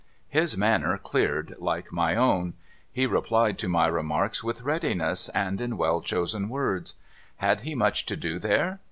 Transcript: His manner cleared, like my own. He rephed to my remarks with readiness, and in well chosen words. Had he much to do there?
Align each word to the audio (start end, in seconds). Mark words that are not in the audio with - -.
His 0.29 0.57
manner 0.57 0.97
cleared, 0.97 1.53
like 1.59 1.91
my 1.91 2.15
own. 2.15 2.55
He 2.91 3.07
rephed 3.07 3.57
to 3.57 3.69
my 3.69 3.85
remarks 3.85 4.43
with 4.43 4.63
readiness, 4.63 5.29
and 5.29 5.61
in 5.61 5.77
well 5.77 6.01
chosen 6.01 6.49
words. 6.49 6.95
Had 7.35 7.61
he 7.61 7.75
much 7.75 8.07
to 8.07 8.17
do 8.17 8.39
there? 8.39 8.79